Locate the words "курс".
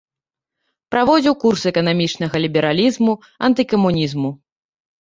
1.45-1.61